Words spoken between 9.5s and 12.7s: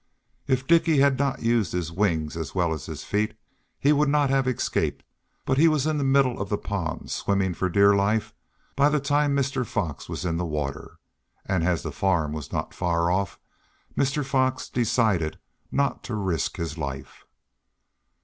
Fox was in the water, and as the farm was